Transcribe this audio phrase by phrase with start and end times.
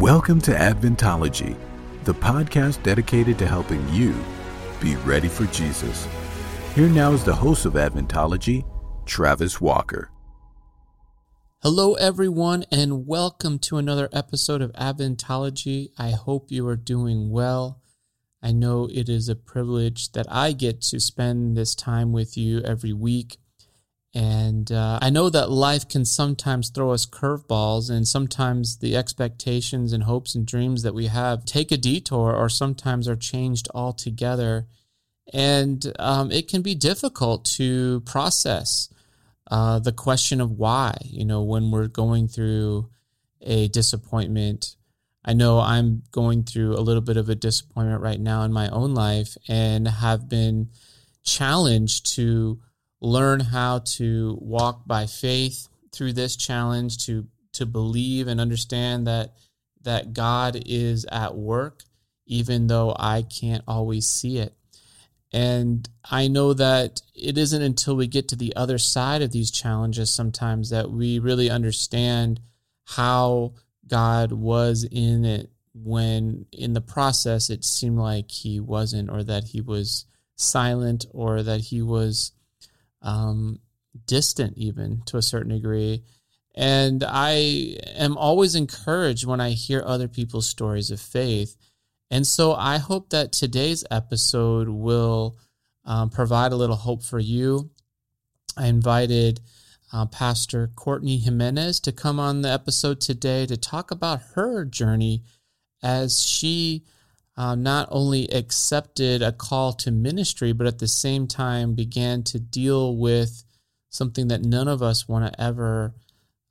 [0.00, 1.54] Welcome to Adventology,
[2.04, 4.14] the podcast dedicated to helping you
[4.80, 6.08] be ready for Jesus.
[6.74, 8.64] Here now is the host of Adventology,
[9.04, 10.10] Travis Walker.
[11.62, 15.90] Hello, everyone, and welcome to another episode of Adventology.
[15.98, 17.82] I hope you are doing well.
[18.42, 22.62] I know it is a privilege that I get to spend this time with you
[22.62, 23.36] every week.
[24.12, 29.92] And uh, I know that life can sometimes throw us curveballs, and sometimes the expectations
[29.92, 34.66] and hopes and dreams that we have take a detour or sometimes are changed altogether.
[35.32, 38.88] And um, it can be difficult to process
[39.48, 42.90] uh, the question of why, you know, when we're going through
[43.42, 44.76] a disappointment.
[45.24, 48.68] I know I'm going through a little bit of a disappointment right now in my
[48.70, 50.70] own life and have been
[51.22, 52.60] challenged to
[53.00, 59.34] learn how to walk by faith through this challenge to to believe and understand that
[59.82, 61.82] that God is at work
[62.30, 64.54] even though I can't always see it.
[65.32, 69.50] And I know that it isn't until we get to the other side of these
[69.50, 72.40] challenges sometimes that we really understand
[72.84, 73.54] how
[73.86, 79.44] God was in it when in the process it seemed like he wasn't or that
[79.44, 80.04] he was
[80.36, 82.32] silent or that he was
[83.02, 83.60] um,
[84.06, 86.04] distant, even to a certain degree.
[86.54, 91.56] And I am always encouraged when I hear other people's stories of faith.
[92.10, 95.38] And so I hope that today's episode will
[95.84, 97.70] um, provide a little hope for you.
[98.56, 99.40] I invited
[99.92, 105.22] uh, Pastor Courtney Jimenez to come on the episode today to talk about her journey
[105.82, 106.84] as she
[107.40, 112.38] uh, not only accepted a call to ministry, but at the same time began to
[112.38, 113.44] deal with
[113.88, 115.94] something that none of us want to ever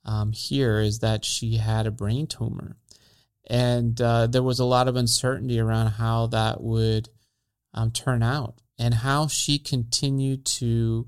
[0.04, 2.76] um, hear is that she had a brain tumor.
[3.46, 7.10] And uh, there was a lot of uncertainty around how that would
[7.72, 11.08] um, turn out and how she continued to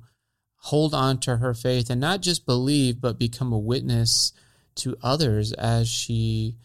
[0.57, 4.31] hold on to her faith and not just believe, but become a witness
[4.75, 6.57] to others as she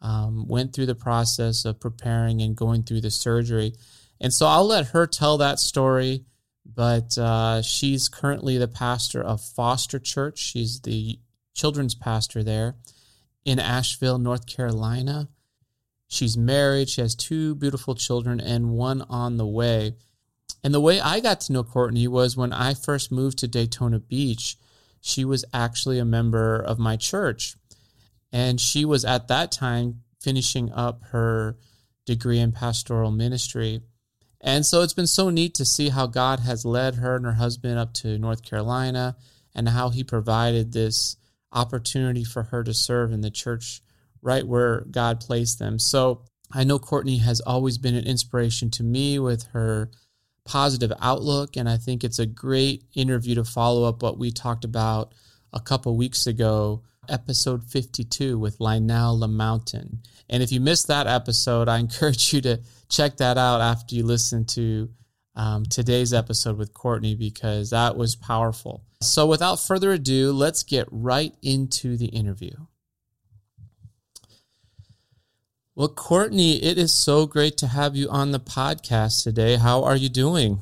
[0.00, 3.74] um, went through the process of preparing and going through the surgery.
[4.20, 6.24] And so I'll let her tell that story.
[6.64, 10.38] But uh, she's currently the pastor of Foster Church.
[10.38, 11.18] She's the
[11.54, 12.76] children's pastor there
[13.44, 15.28] in Asheville, North Carolina.
[16.06, 16.88] She's married.
[16.88, 19.96] She has two beautiful children and one on the way.
[20.62, 23.98] And the way I got to know Courtney was when I first moved to Daytona
[23.98, 24.56] Beach,
[25.00, 27.56] she was actually a member of my church.
[28.32, 31.58] And she was at that time finishing up her
[32.06, 33.80] degree in pastoral ministry.
[34.40, 37.34] And so it's been so neat to see how God has led her and her
[37.34, 39.16] husband up to North Carolina
[39.54, 41.16] and how he provided this
[41.52, 43.82] opportunity for her to serve in the church
[44.22, 45.78] right where God placed them.
[45.78, 49.90] So I know Courtney has always been an inspiration to me with her
[50.44, 51.56] positive outlook.
[51.56, 55.14] And I think it's a great interview to follow up what we talked about
[55.52, 59.98] a couple weeks ago episode 52 with Lionel LaMountain.
[60.28, 64.04] And if you missed that episode, I encourage you to check that out after you
[64.04, 64.88] listen to
[65.36, 68.84] um, today's episode with Courtney because that was powerful.
[69.02, 72.52] So, without further ado, let's get right into the interview.
[75.74, 79.56] Well, Courtney, it is so great to have you on the podcast today.
[79.56, 80.60] How are you doing?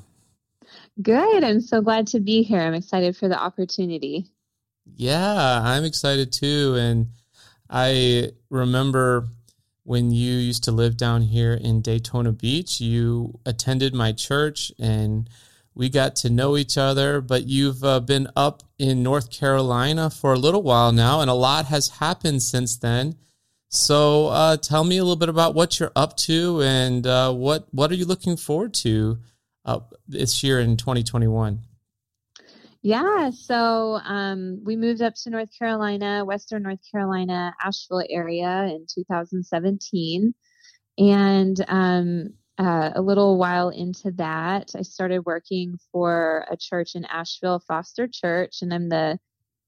[1.03, 1.43] Good.
[1.43, 2.61] I'm so glad to be here.
[2.61, 4.31] I'm excited for the opportunity.
[4.97, 6.77] Yeah, I'm excited too.
[6.79, 7.09] And
[7.71, 9.29] I remember
[9.85, 15.29] when you used to live down here in Daytona Beach, you attended my church and
[15.75, 17.21] we got to know each other.
[17.21, 21.35] But you've uh, been up in North Carolina for a little while now, and a
[21.35, 23.17] lot has happened since then.
[23.71, 27.69] So uh, tell me a little bit about what you're up to and uh, what
[27.71, 29.19] what are you looking forward to
[30.09, 31.61] this year in 2021.
[32.83, 38.87] Yeah, so um, we moved up to North Carolina, Western North Carolina, Asheville area in
[38.93, 40.33] 2017.
[40.99, 42.29] And um,
[42.59, 48.09] uh, a little while into that, I started working for a church in Asheville, Foster
[48.09, 49.19] Church, and I'm the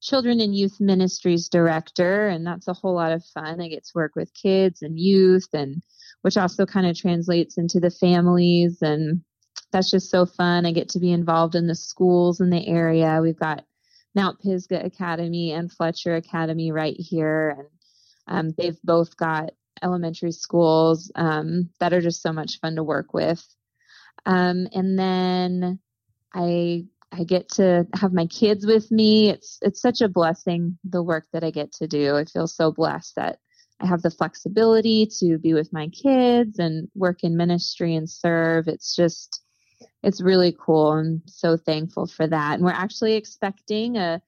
[0.03, 3.61] Children and Youth Ministries Director, and that's a whole lot of fun.
[3.61, 5.83] I get to work with kids and youth, and
[6.23, 9.23] which also kind of translates into the families and
[9.73, 10.67] that's just so fun.
[10.67, 13.21] I get to be involved in the schools in the area.
[13.23, 13.65] We've got
[14.15, 17.69] Mount Pisgah Academy and Fletcher Academy right here,
[18.27, 19.53] and um, they've both got
[19.83, 23.45] elementary schools um, that are just so much fun to work with.
[24.27, 25.79] Um, and then
[26.35, 29.31] I I get to have my kids with me.
[29.31, 32.17] It's it's such a blessing the work that I get to do.
[32.17, 33.39] I feel so blessed that
[33.81, 38.69] I have the flexibility to be with my kids and work in ministry and serve.
[38.69, 39.43] It's just,
[40.03, 40.93] it's really cool.
[40.93, 42.55] I'm so thankful for that.
[42.55, 44.23] And we're actually expecting a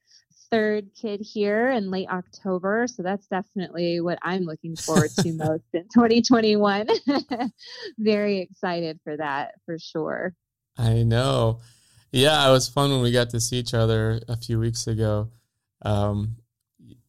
[0.51, 2.85] third kid here in late October.
[2.87, 6.87] So that's definitely what I'm looking forward to most in 2021.
[7.97, 10.35] Very excited for that for sure.
[10.77, 11.59] I know.
[12.11, 15.29] Yeah, it was fun when we got to see each other a few weeks ago.
[15.81, 16.35] Um,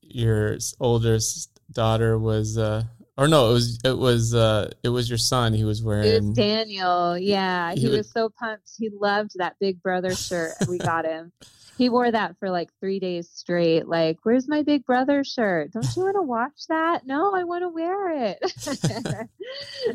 [0.00, 2.84] your oldest daughter was uh,
[3.16, 5.52] or no, it was it was uh it was your son.
[5.52, 7.18] He was wearing it was Daniel.
[7.18, 8.70] Yeah, he, he was so pumped.
[8.78, 11.32] He loved that Big Brother shirt we got him
[11.76, 13.88] he wore that for like three days straight.
[13.88, 15.72] Like, where's my big brother shirt?
[15.72, 17.06] Don't you want to watch that?
[17.06, 18.38] No, I want to wear it.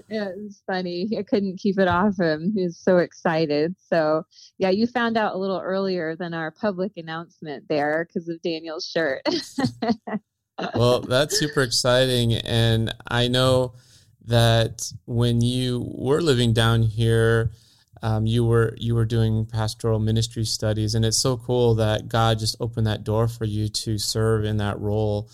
[0.10, 1.10] yeah, it was funny.
[1.18, 2.51] I couldn't keep it off him.
[2.56, 3.75] He was so excited.
[3.88, 4.24] So,
[4.57, 8.86] yeah, you found out a little earlier than our public announcement there because of Daniel's
[8.86, 9.21] shirt.
[10.76, 12.34] well, that's super exciting.
[12.34, 13.74] And I know
[14.26, 17.52] that when you were living down here,
[18.02, 22.40] um, you were you were doing pastoral ministry studies, and it's so cool that God
[22.40, 25.30] just opened that door for you to serve in that role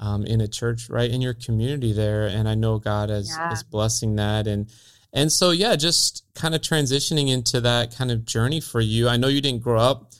[0.00, 2.26] um, in a church right in your community there.
[2.26, 3.52] And I know God is yeah.
[3.52, 4.70] is blessing that, and
[5.12, 9.08] and so yeah, just kind of transitioning into that kind of journey for you.
[9.08, 10.12] I know you didn't grow up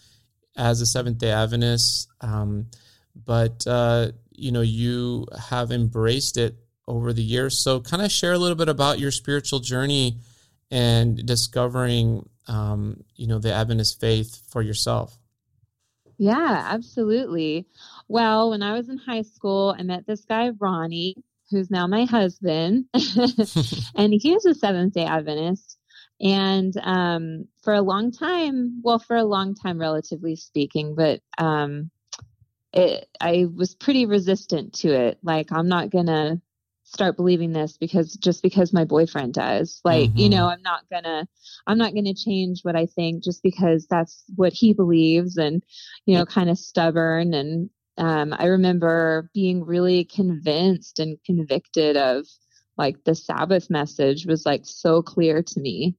[0.57, 2.67] as a Seventh Day Adventist, um,
[3.15, 6.57] but uh, you know you have embraced it
[6.87, 7.59] over the years.
[7.59, 10.19] So kind of share a little bit about your spiritual journey
[10.71, 15.17] and discovering um, you know the adventist faith for yourself.
[16.19, 17.67] Yeah absolutely.
[18.09, 21.15] Well when i was in high school i met this guy ronnie
[21.51, 25.77] who's now my husband and he is a seventh day adventist.
[26.23, 31.91] And um, for a long time well for a long time relatively speaking but um,
[32.73, 35.19] it, i was pretty resistant to it.
[35.23, 36.41] Like i'm not gonna
[36.85, 39.81] start believing this because just because my boyfriend does.
[39.85, 40.19] Like mm-hmm.
[40.19, 41.27] you know i'm not gonna
[41.67, 45.63] i'm not gonna change what i think just because that's what he believes and
[46.07, 47.35] you know kind of stubborn.
[47.35, 52.27] And um, i remember being really convinced and convicted of
[52.81, 55.97] like the sabbath message was like so clear to me.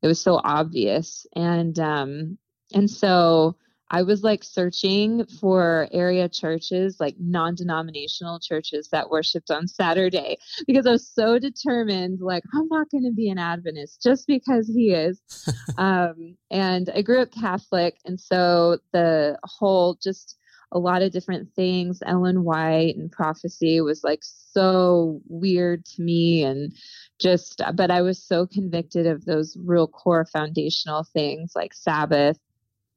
[0.00, 1.26] It was so obvious.
[1.34, 2.38] And um
[2.72, 3.56] and so
[3.90, 10.36] I was like searching for area churches, like non denominational churches that worshiped on Saturday
[10.66, 14.68] because I was so determined, like, I'm not going to be an Adventist just because
[14.68, 15.20] he is.
[15.78, 17.96] um, and I grew up Catholic.
[18.04, 20.36] And so the whole just
[20.72, 26.44] a lot of different things, Ellen White and prophecy was like so weird to me.
[26.44, 26.72] And
[27.18, 32.38] just, but I was so convicted of those real core foundational things like Sabbath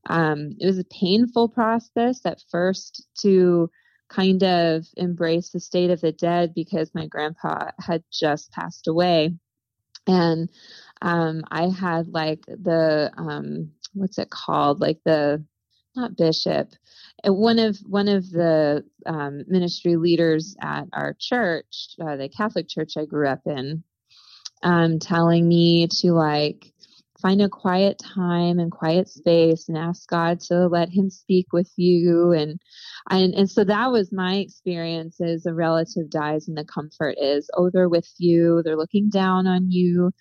[0.09, 3.69] um, it was a painful process at first to
[4.09, 9.33] kind of embrace the state of the dead because my grandpa had just passed away.
[10.05, 10.49] And
[11.01, 14.81] um, I had like the, um, what's it called?
[14.81, 15.43] Like the,
[15.95, 16.69] not bishop,
[17.27, 22.67] uh, one of one of the um, ministry leaders at our church, uh, the Catholic
[22.67, 23.83] church I grew up in,
[24.63, 26.72] um, telling me to like
[27.23, 31.71] find a quiet time and quiet space and ask God to let him speak with
[31.77, 32.33] you.
[32.33, 32.59] And
[33.09, 37.49] and and so that was my experience as a relative dies and the comfort is
[37.55, 38.61] oh they're with you.
[38.63, 40.11] They're looking down on you.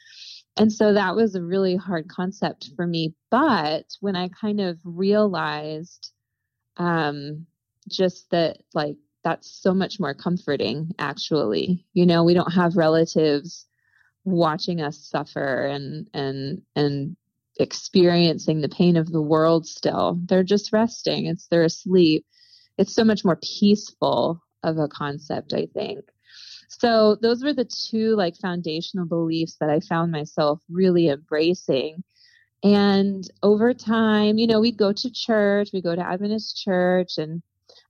[0.57, 3.15] And so that was a really hard concept for me.
[3.31, 6.13] But when I kind of realized
[6.77, 7.47] um
[7.91, 11.85] just that like that's so much more comforting actually.
[11.95, 13.67] You know we don't have relatives
[14.25, 17.17] watching us suffer and and and
[17.59, 21.27] experiencing the pain of the world still they're just resting.
[21.27, 22.25] It's they're asleep.
[22.79, 26.01] It's so much more peaceful of a concept i think.
[26.69, 32.03] So those were the two like foundational beliefs that i found myself really embracing.
[32.65, 37.43] And over time you know we'd go to church we go to adventist church and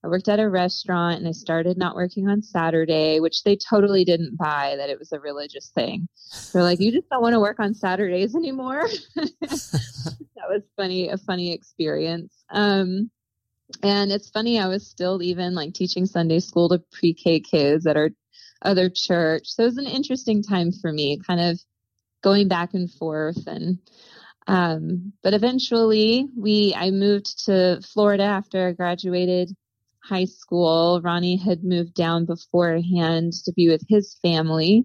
[0.04, 4.04] I worked at a restaurant and I started not working on Saturday, which they totally
[4.04, 6.08] didn't buy that it was a religious thing.
[6.52, 8.88] They're like, you just don't want to work on Saturdays anymore.
[9.14, 12.44] that was funny, a funny experience.
[12.50, 13.10] Um,
[13.82, 17.86] and it's funny, I was still even like teaching Sunday school to pre K kids
[17.86, 18.10] at our
[18.62, 19.46] other church.
[19.46, 21.60] So it was an interesting time for me, kind of
[22.22, 23.78] going back and forth and
[24.48, 29.54] um, but eventually we I moved to Florida after I graduated
[30.02, 31.00] high school.
[31.02, 34.84] Ronnie had moved down beforehand to be with his family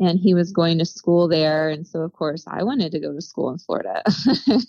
[0.00, 1.68] and he was going to school there.
[1.68, 4.02] And so, of course, I wanted to go to school in Florida.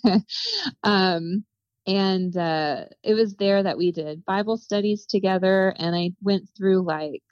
[0.84, 1.44] um,
[1.86, 5.74] and uh, it was there that we did Bible studies together.
[5.78, 7.22] And I went through like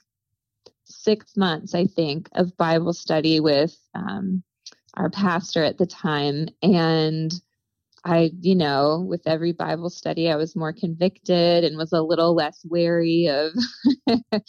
[0.83, 4.43] six months, I think, of Bible study with um,
[4.95, 6.47] our pastor at the time.
[6.61, 7.33] And
[8.05, 12.35] I, you know, with every Bible study, I was more convicted and was a little
[12.35, 13.53] less wary of,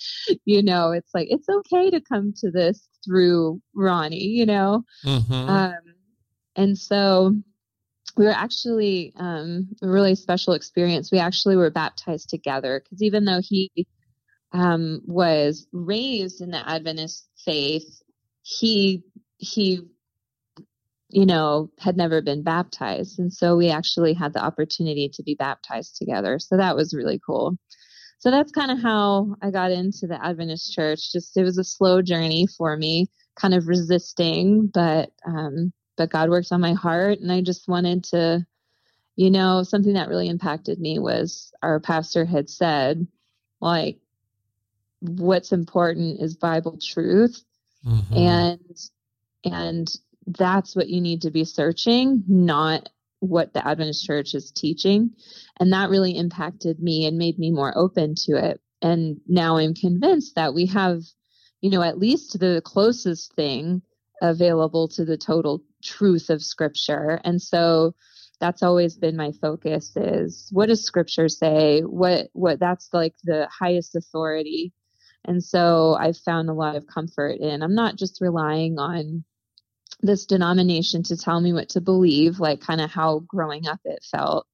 [0.45, 4.85] you know, it's like, it's okay to come to this through Ronnie, you know?
[5.07, 5.33] Mm-hmm.
[5.33, 5.81] Um,
[6.55, 7.35] and so
[8.19, 11.11] we were actually um, a really special experience.
[11.11, 13.71] We actually were baptized together because even though he
[14.53, 18.03] um, was raised in the Adventist faith,
[18.43, 19.03] he,
[19.39, 19.81] he
[21.09, 23.19] you know, had never been baptized.
[23.19, 26.39] And so we actually had the opportunity to be baptized together.
[26.39, 27.57] So that was really cool.
[28.19, 31.13] So that's kind of how I got into the Adventist church.
[31.13, 33.07] Just it was a slow journey for me,
[33.39, 38.05] kind of resisting, but um, but God worked on my heart, and I just wanted
[38.05, 38.45] to,
[39.17, 43.07] you know, something that really impacted me was our pastor had said,
[43.61, 43.99] like,
[45.01, 47.45] what's important is Bible truth,
[47.87, 48.15] mm-hmm.
[48.15, 48.77] and
[49.45, 49.89] and
[50.27, 52.89] that's what you need to be searching, not
[53.21, 55.11] what the Adventist church is teaching.
[55.59, 58.61] And that really impacted me and made me more open to it.
[58.83, 61.03] And now I'm convinced that we have,
[61.61, 63.83] you know, at least the closest thing
[64.23, 67.21] available to the total truth of scripture.
[67.25, 67.95] And so
[68.41, 71.81] that's always been my focus is what does scripture say?
[71.81, 74.73] What what that's like the highest authority.
[75.25, 79.25] And so I've found a lot of comfort in I'm not just relying on
[80.01, 84.05] this denomination to tell me what to believe, like kind of how growing up it
[84.11, 84.47] felt.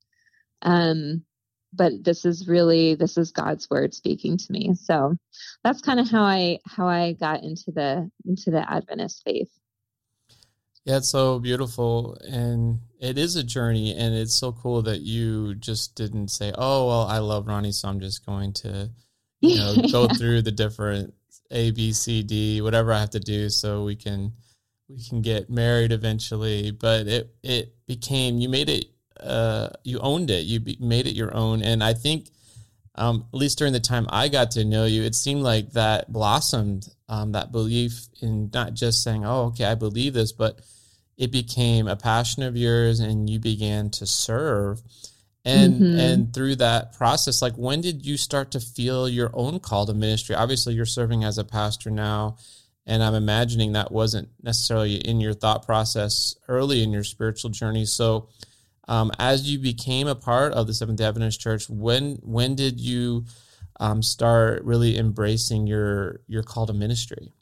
[0.63, 1.25] Um,
[1.73, 4.75] but this is really this is God's word speaking to me.
[4.75, 5.17] So
[5.65, 9.51] that's kind of how I how I got into the into the Adventist faith.
[10.85, 15.55] Yeah, it's so beautiful and it is a journey and it's so cool that you
[15.55, 18.91] just didn't say, "Oh, well, I love Ronnie, so I'm just going to
[19.43, 21.13] you know, go through the different
[21.51, 24.33] A, B, C, D, whatever I have to do so we can
[24.93, 26.71] we can get married eventually.
[26.71, 28.87] But it it became you made it
[29.21, 30.45] uh, you owned it.
[30.45, 32.29] You be, made it your own, and I think.
[32.95, 36.13] Um, at least during the time I got to know you, it seemed like that
[36.13, 40.61] blossomed um, that belief in not just saying, "Oh, okay, I believe this," but
[41.17, 44.83] it became a passion of yours, and you began to serve.
[45.45, 45.99] And mm-hmm.
[45.99, 49.95] and through that process, like when did you start to feel your own call to
[49.95, 50.35] ministry?
[50.35, 52.37] Obviously, you're serving as a pastor now,
[52.87, 57.85] and I'm imagining that wasn't necessarily in your thought process early in your spiritual journey.
[57.85, 58.29] So,
[58.89, 62.81] um, as you became a part of the Seventh Day Adventist Church, when when did
[62.81, 63.25] you
[63.79, 67.33] um, start really embracing your your call to ministry?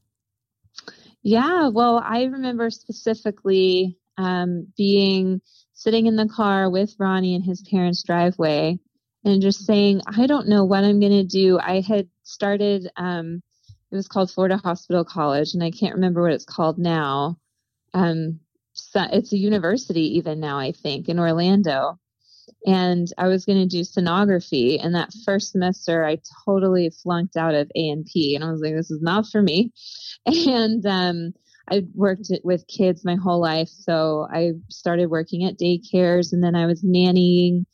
[1.23, 5.41] Yeah, well, I remember specifically um, being
[5.73, 8.79] sitting in the car with Ronnie in his parents' driveway
[9.25, 11.59] and just saying, I don't know what I'm going to do.
[11.59, 13.43] I had started um,
[13.91, 17.37] it was called Florida Hospital College, and I can't remember what it's called now.
[17.93, 18.41] Um,
[18.73, 21.99] so it's a university even now, I think, in Orlando.
[22.67, 27.55] And I was going to do sonography, and that first semester, I totally flunked out
[27.55, 29.73] of A and P, and I was like, "This is not for me."
[30.27, 31.33] And um,
[31.71, 36.55] I worked with kids my whole life, so I started working at daycares, and then
[36.55, 37.65] I was nannying.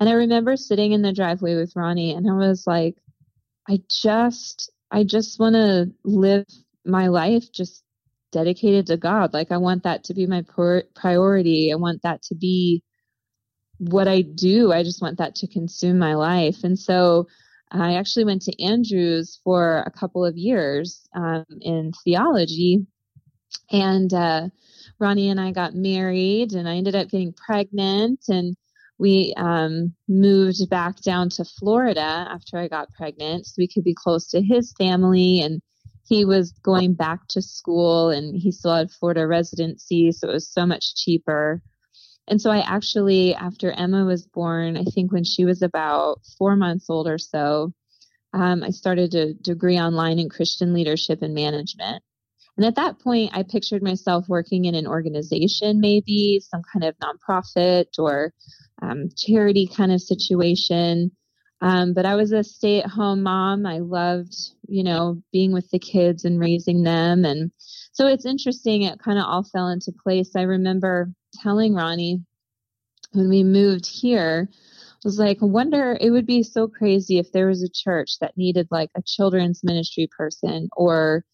[0.00, 2.96] And I remember sitting in the driveway with Ronnie, and I was like,
[3.68, 6.46] I just I just want to live
[6.84, 7.82] my life just
[8.30, 9.34] dedicated to God.
[9.34, 10.44] Like I want that to be my
[10.94, 11.72] priority.
[11.72, 12.80] I want that to be
[13.78, 14.72] what I do.
[14.72, 16.62] I just want that to consume my life.
[16.62, 17.26] And so
[17.72, 22.86] I actually went to Andrews for a couple of years um, in theology.
[23.72, 24.48] And uh,
[25.00, 28.20] Ronnie and I got married, and I ended up getting pregnant.
[28.28, 28.56] And
[29.04, 33.92] we um, moved back down to Florida after I got pregnant so we could be
[33.94, 35.40] close to his family.
[35.40, 35.60] And
[36.08, 40.50] he was going back to school and he still had Florida residency, so it was
[40.50, 41.60] so much cheaper.
[42.28, 46.56] And so I actually, after Emma was born, I think when she was about four
[46.56, 47.74] months old or so,
[48.32, 52.02] um, I started a degree online in Christian leadership and management.
[52.56, 56.94] And at that point, I pictured myself working in an organization, maybe some kind of
[56.98, 58.32] nonprofit or
[58.80, 61.10] um, charity kind of situation.
[61.60, 63.66] Um, but I was a stay at home mom.
[63.66, 64.34] I loved,
[64.68, 67.24] you know, being with the kids and raising them.
[67.24, 67.50] And
[67.92, 68.82] so it's interesting.
[68.82, 70.36] It kind of all fell into place.
[70.36, 71.10] I remember
[71.42, 72.22] telling Ronnie
[73.12, 77.32] when we moved here, I was like, I wonder, it would be so crazy if
[77.32, 81.24] there was a church that needed like a children's ministry person or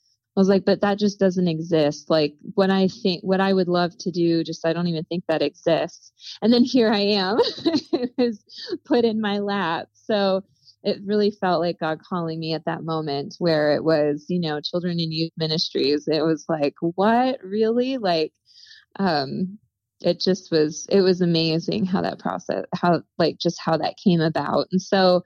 [0.40, 2.08] I was like, but that just doesn't exist.
[2.08, 5.24] Like what I think, what I would love to do, just I don't even think
[5.28, 6.12] that exists.
[6.40, 7.40] And then here I am,
[7.92, 8.42] it was
[8.86, 9.88] put in my lap.
[9.92, 10.42] So
[10.82, 14.62] it really felt like God calling me at that moment where it was, you know,
[14.62, 16.08] children and youth ministries.
[16.08, 17.98] It was like, what really?
[17.98, 18.32] Like,
[18.98, 19.58] um,
[20.00, 24.22] it just was, it was amazing how that process, how, like, just how that came
[24.22, 24.68] about.
[24.72, 25.20] And so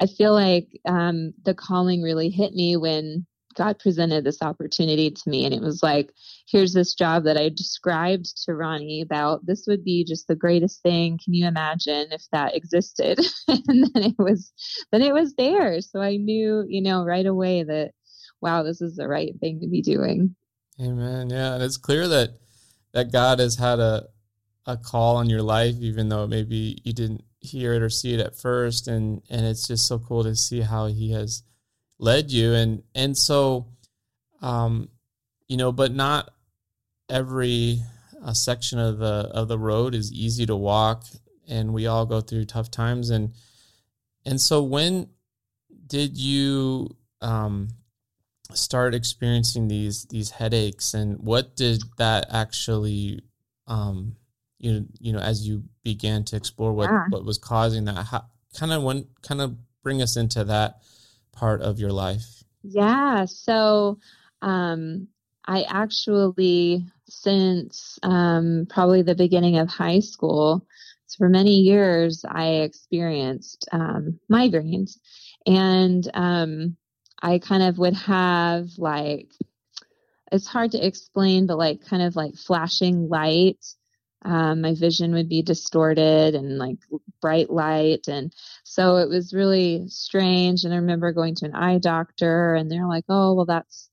[0.00, 5.30] I feel like, um, the calling really hit me when God presented this opportunity to
[5.30, 5.44] me.
[5.44, 6.10] And it was like,
[6.48, 9.44] here's this job that I described to Ronnie about.
[9.44, 11.18] This would be just the greatest thing.
[11.22, 13.18] Can you imagine if that existed?
[13.48, 14.52] and then it was,
[14.92, 15.80] then it was there.
[15.80, 17.92] So I knew, you know, right away that,
[18.40, 20.36] wow, this is the right thing to be doing.
[20.80, 21.30] Amen.
[21.30, 21.54] Yeah.
[21.54, 22.30] And it's clear that,
[22.92, 24.06] that God has had a,
[24.66, 28.20] a call on your life, even though maybe you didn't hear it or see it
[28.20, 28.88] at first.
[28.88, 31.42] And, and it's just so cool to see how he has,
[31.98, 32.52] led you.
[32.54, 33.66] And and so
[34.42, 34.88] um
[35.48, 36.30] you know but not
[37.08, 37.80] every
[38.22, 41.04] uh, section of the of the road is easy to walk.
[41.48, 43.10] And we all go through tough times.
[43.10, 43.32] And
[44.24, 45.08] and so when
[45.86, 47.68] did you um
[48.52, 50.94] start experiencing these these headaches?
[50.94, 53.20] And what did that actually
[53.66, 54.16] um
[54.58, 57.06] you know you know as you began to explore what yeah.
[57.10, 58.24] what was causing that how,
[58.58, 60.80] kind of when kind of bring us into that
[61.36, 62.42] part of your life?
[62.62, 63.26] Yeah.
[63.26, 63.98] So
[64.42, 65.08] um,
[65.46, 70.66] I actually, since um, probably the beginning of high school,
[71.06, 74.98] so for many years, I experienced um, migraines.
[75.46, 76.76] And um,
[77.22, 79.30] I kind of would have like,
[80.32, 83.64] it's hard to explain, but like kind of like flashing light
[84.26, 86.78] um, my vision would be distorted and like
[87.20, 88.08] bright light.
[88.08, 90.64] And so it was really strange.
[90.64, 93.88] And I remember going to an eye doctor and they're like, oh, well, that's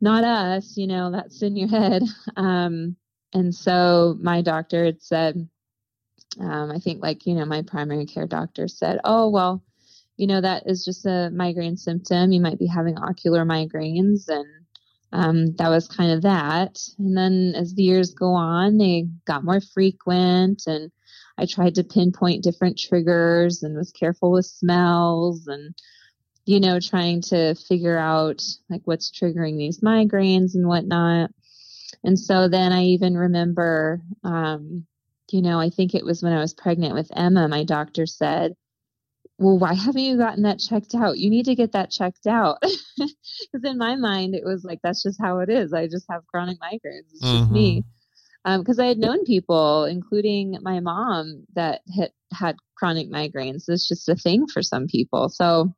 [0.00, 2.02] not us, you know, that's in your head.
[2.36, 2.96] Um,
[3.32, 5.48] and so my doctor had said,
[6.38, 9.62] um, I think like, you know, my primary care doctor said, oh, well,
[10.16, 12.32] you know, that is just a migraine symptom.
[12.32, 14.46] You might be having ocular migraines and
[15.16, 16.78] um, that was kind of that.
[16.98, 20.92] And then as the years go on, they got more frequent and
[21.38, 25.74] I tried to pinpoint different triggers and was careful with smells and,
[26.44, 31.30] you know, trying to figure out like what's triggering these migraines and whatnot.
[32.04, 34.86] And so then I even remember, um,
[35.30, 38.54] you know, I think it was when I was pregnant with Emma, my doctor said,
[39.38, 41.18] well, why haven't you gotten that checked out?
[41.18, 42.58] You need to get that checked out.
[43.52, 45.72] Because in my mind, it was like, that's just how it is.
[45.72, 47.04] I just have chronic migraines.
[47.12, 47.38] It's mm-hmm.
[47.38, 47.84] just me.
[48.44, 53.64] Because um, I had known people, including my mom, that had had chronic migraines.
[53.68, 55.28] It's just a thing for some people.
[55.28, 55.74] So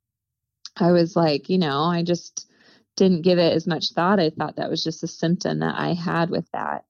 [0.76, 2.48] I was like, you know, I just
[2.96, 4.20] didn't give it as much thought.
[4.20, 6.84] I thought that was just a symptom that I had with that.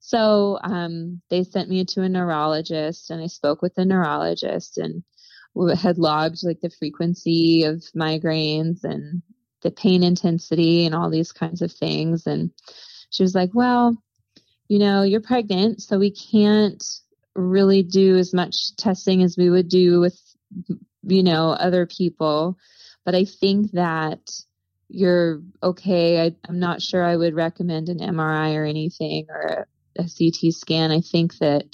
[0.00, 5.02] So um, they sent me to a neurologist, and I spoke with the neurologist, and
[5.76, 9.22] had logged like the frequency of migraines and
[9.62, 12.26] the pain intensity and all these kinds of things.
[12.26, 12.50] And
[13.10, 13.96] she was like, well,
[14.68, 16.84] you know, you're pregnant, so we can't
[17.34, 20.20] really do as much testing as we would do with,
[21.02, 22.56] you know, other people.
[23.04, 24.20] But I think that
[24.88, 26.20] you're okay.
[26.20, 29.66] I, am not sure I would recommend an MRI or anything or
[29.98, 30.90] a, a CT scan.
[30.90, 31.64] I think that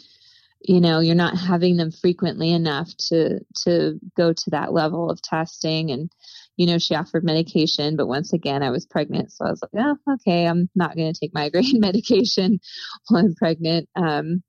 [0.67, 5.23] you know you're not having them frequently enough to to go to that level of
[5.23, 5.91] testing.
[5.91, 6.11] And
[6.57, 9.33] you know she offered medication but once again i was pregnant.
[9.33, 12.61] So i was like yeah okay i'm not going to take migraine medication
[13.09, 13.89] while i'm pregnant.
[13.95, 14.43] Um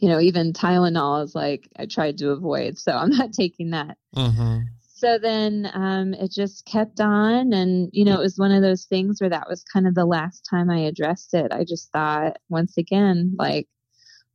[0.00, 3.96] you know even tylenol is like i tried to avoid so i'm not taking that.
[4.16, 4.62] Mm-hmm.
[4.94, 7.52] so then um it just kept on.
[7.52, 10.06] And you know it was one of those things where that was kind of the
[10.06, 11.52] last time i addressed it.
[11.52, 13.68] I just thought once again like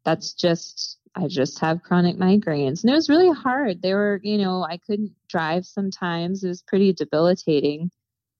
[0.03, 2.83] that's just I just have chronic migraines.
[2.83, 3.81] And it was really hard.
[3.81, 6.43] They were, you know, I couldn't drive sometimes.
[6.43, 7.91] It was pretty debilitating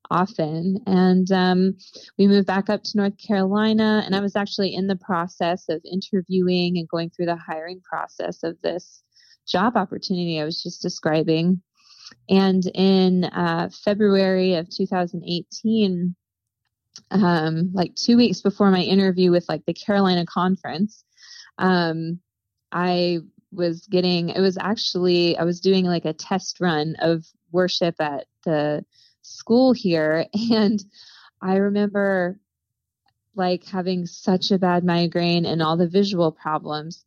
[0.10, 0.77] often.
[0.86, 1.77] And um,
[2.17, 5.81] we moved back up to North Carolina, and I was actually in the process of
[5.89, 9.01] interviewing and going through the hiring process of this
[9.47, 11.62] job opportunity I was just describing.
[12.29, 16.15] And in uh, February of 2018,
[17.12, 21.03] um, like two weeks before my interview with like the Carolina conference,
[21.57, 22.19] um,
[22.71, 23.19] I
[23.51, 28.27] was getting, it was actually, I was doing like a test run of worship at
[28.45, 28.86] the
[29.21, 30.25] school here.
[30.51, 30.84] And
[31.41, 32.39] I remember
[33.36, 37.05] like having such a bad migraine and all the visual problems.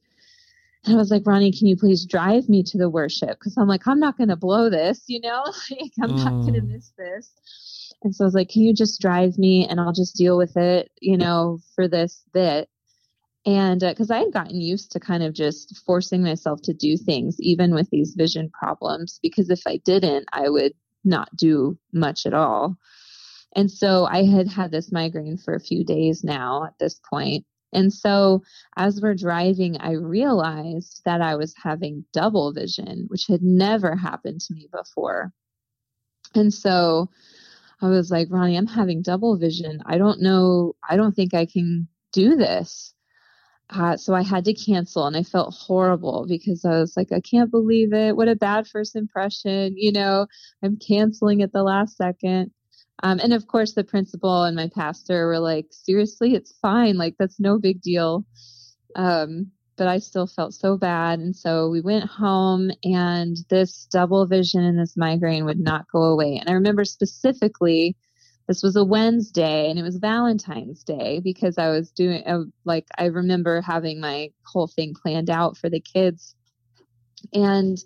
[0.85, 3.39] And I was like, Ronnie, can you please drive me to the worship?
[3.39, 6.25] Because I'm like, I'm not going to blow this, you know, like, I'm mm.
[6.25, 7.31] not going to miss this.
[8.03, 10.57] And so I was like, can you just drive me and I'll just deal with
[10.57, 12.69] it, you know, for this bit.
[13.47, 16.97] And because uh, I had gotten used to kind of just forcing myself to do
[16.97, 20.73] things, even with these vision problems, because if I didn't, I would
[21.05, 22.77] not do much at all.
[23.55, 27.45] And so I had had this migraine for a few days now at this point.
[27.73, 28.43] And so
[28.77, 34.41] as we're driving, I realized that I was having double vision, which had never happened
[34.43, 35.33] to me before.
[36.35, 37.11] And so
[37.83, 39.83] I was like, Ronnie, I'm having double vision.
[39.87, 40.75] I don't know.
[40.89, 42.95] I don't think I can do this.
[43.71, 47.21] Uh, so I had to cancel and I felt horrible because I was like, I
[47.21, 48.17] can't believe it.
[48.17, 49.75] What a bad first impression.
[49.77, 50.27] You know,
[50.63, 52.51] I'm canceling at the last second.
[53.03, 56.97] Um, and of course, the principal and my pastor were like, seriously, it's fine.
[56.97, 58.25] Like, that's no big deal.
[58.97, 61.19] Um, but I still felt so bad.
[61.19, 66.05] And so we went home, and this double vision and this migraine would not go
[66.05, 66.37] away.
[66.37, 67.97] And I remember specifically,
[68.47, 72.87] this was a Wednesday and it was Valentine's Day because I was doing, uh, like,
[72.99, 76.35] I remember having my whole thing planned out for the kids.
[77.33, 77.79] And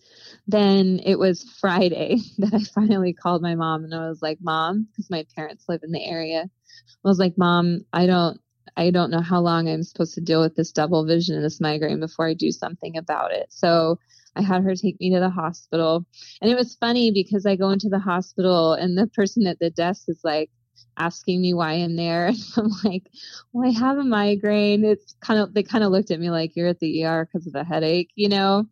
[0.49, 4.89] then it was Friday that I finally called my mom and I was like, Mom,
[4.91, 6.45] because my parents live in the area.
[6.45, 8.41] I was like, Mom, I don't,
[8.77, 11.61] I don't know how long I'm supposed to deal with this double vision and this
[11.61, 13.47] migraine before I do something about it.
[13.51, 13.99] So
[14.39, 16.07] I had her take me to the hospital.
[16.41, 19.71] And it was funny because I go into the hospital and the person at the
[19.71, 20.51] desk is like
[20.97, 22.29] asking me why I'm there.
[22.29, 23.11] And I'm like,
[23.53, 24.85] well, I have a migraine.
[24.85, 27.47] It's kind of, they kind of looked at me like, you're at the ER because
[27.47, 28.65] of a headache, you know?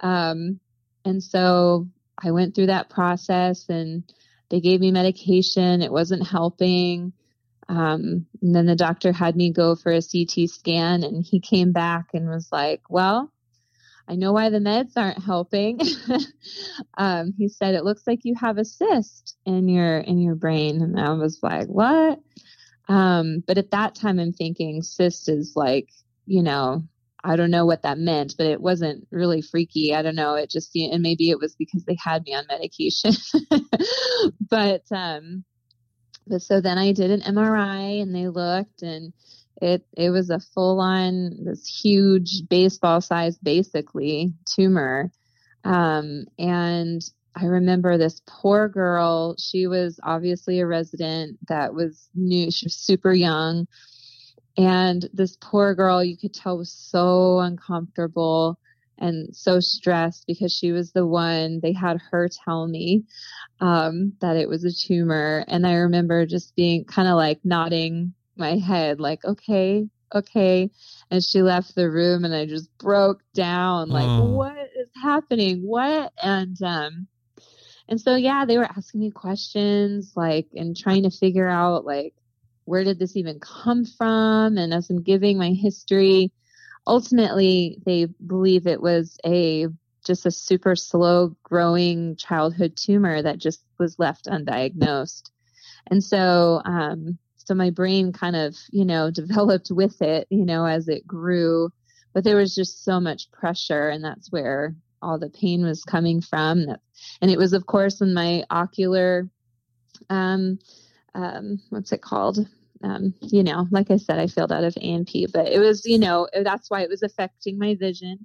[0.00, 0.60] Um,
[1.04, 1.88] and so
[2.22, 4.04] I went through that process and
[4.50, 5.82] they gave me medication.
[5.82, 7.12] It wasn't helping.
[7.68, 11.72] Um, and then the doctor had me go for a CT scan and he came
[11.72, 13.30] back and was like, well,
[14.08, 15.80] I know why the meds aren't helping.
[16.98, 20.80] um, he said, it looks like you have a cyst in your, in your brain.
[20.80, 22.18] And I was like, what?
[22.88, 25.90] Um, but at that time I'm thinking cyst is like,
[26.24, 26.84] you know,
[27.22, 29.94] I don't know what that meant, but it wasn't really freaky.
[29.94, 30.36] I don't know.
[30.36, 33.12] It just, and maybe it was because they had me on medication.
[34.48, 35.44] but, um,
[36.26, 39.12] but so then I did an MRI and they looked and
[39.60, 45.10] it, it was a full on, this huge baseball size, basically tumor.
[45.64, 47.02] Um, and
[47.34, 49.36] I remember this poor girl.
[49.38, 52.50] She was obviously a resident that was new.
[52.50, 53.66] She was super young
[54.58, 58.58] and this poor girl, you could tell was so uncomfortable
[58.98, 63.04] and so stressed because she was the one they had her tell me
[63.60, 65.44] um, that it was a tumor.
[65.46, 70.70] And I remember just being kind of like nodding my head, like, okay, okay.
[71.10, 74.30] And she left the room and I just broke down, like, mm.
[74.30, 75.62] what is happening?
[75.62, 76.12] What?
[76.22, 77.06] And, um,
[77.88, 82.14] and so, yeah, they were asking me questions, like, and trying to figure out, like,
[82.64, 84.58] where did this even come from?
[84.58, 86.32] And as I'm giving my history,
[86.86, 89.68] ultimately they believe it was a
[90.06, 95.30] just a super slow growing childhood tumor that just was left undiagnosed.
[95.90, 100.64] And so, um, so my brain kind of, you know, developed with it, you know,
[100.64, 101.70] as it grew,
[102.12, 106.20] but there was just so much pressure and that's where all the pain was coming
[106.20, 106.66] from.
[107.20, 109.28] And it was, of course, in my ocular,
[110.10, 110.58] um,
[111.14, 112.46] um, what's it called?
[112.82, 115.98] um, you know, like I said, I failed out of A&P, but it was, you
[115.98, 118.24] know, that's why it was affecting my vision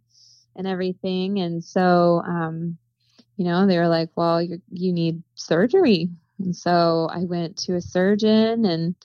[0.55, 1.39] and everything.
[1.39, 2.77] And so, um,
[3.37, 6.09] you know, they were like, well, you you need surgery.
[6.39, 8.95] And so I went to a surgeon and,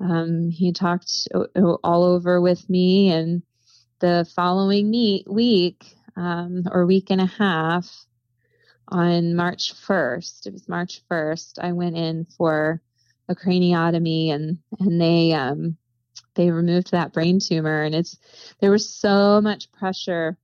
[0.00, 3.42] um, he talked all over with me and
[4.00, 7.88] the following meet, week, um, or week and a half
[8.88, 12.82] on March 1st, it was March 1st, I went in for
[13.28, 15.78] a craniotomy and and they um
[16.34, 18.18] they removed that brain tumor and it's
[18.60, 20.36] there was so much pressure.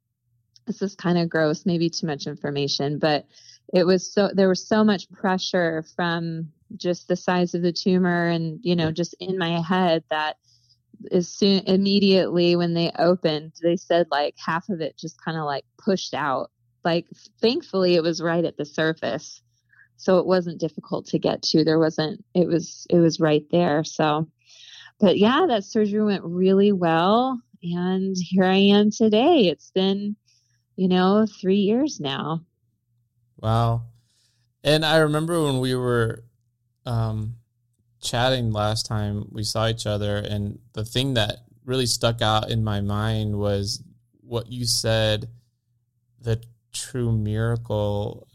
[0.67, 3.27] This is kind of gross maybe too much information but
[3.73, 8.27] it was so there was so much pressure from just the size of the tumor
[8.27, 10.37] and you know just in my head that
[11.13, 15.45] as soon immediately when they opened they said like half of it just kind of
[15.45, 16.51] like pushed out.
[16.85, 17.07] Like
[17.41, 19.43] thankfully it was right at the surface.
[19.97, 21.65] So it wasn't difficult to get to.
[21.65, 23.85] There wasn't it was it was right there.
[23.85, 24.29] So
[24.99, 27.41] but yeah that surgery went really well.
[27.63, 29.49] And here i am today.
[29.49, 30.17] It's been
[30.77, 32.43] you know 3 years now
[33.41, 33.83] wow
[34.65, 36.23] and i remember when we were
[36.87, 37.35] um
[38.03, 42.65] chatting last time we saw each other and the thing that really stuck out in
[42.65, 43.83] my mind was
[44.21, 45.29] what you said
[46.21, 48.27] the true miracle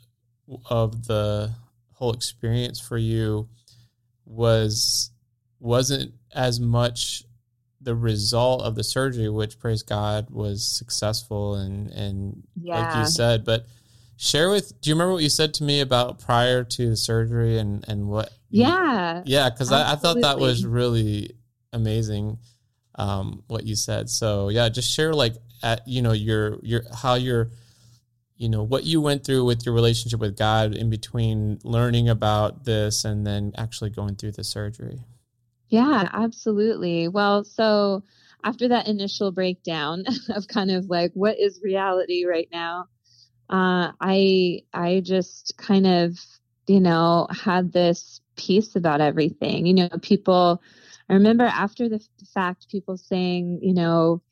[0.70, 1.52] of the
[1.94, 3.48] whole experience for you
[4.26, 5.12] was
[5.60, 7.24] wasn't as much
[7.82, 12.80] the result of the surgery, which praise God was successful and and Yeah.
[12.80, 13.66] like you said, but
[14.18, 17.58] share with do you remember what you said to me about prior to the surgery
[17.58, 19.24] and and what Yeah.
[19.26, 21.36] yeah because I, I thought that was really
[21.74, 22.38] amazing
[22.96, 27.16] um what you said so yeah just share like at you know your your how
[27.16, 27.52] your
[28.38, 32.64] you know what you went through with your relationship with god in between learning about
[32.64, 35.00] this and then actually going through the surgery
[35.70, 37.08] Yeah, absolutely.
[37.08, 38.04] Well, so
[38.44, 42.86] after that initial breakdown of kind of like what is reality right now,
[43.50, 46.18] uh, I I just kind of
[46.68, 49.66] you know had this peace about everything.
[49.66, 50.62] You know, people.
[51.10, 52.02] I remember after the
[52.34, 54.24] fact, people saying, you know,